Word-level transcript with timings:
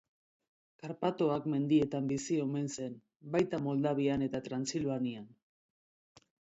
Karpatoak 0.83 1.45
mendietan 1.55 2.09
bizi 2.13 2.39
omen 2.47 2.67
zen, 2.79 2.97
baita 3.37 3.63
Moldavian 3.69 4.29
eta 4.31 4.45
Transilvanian. 4.51 5.35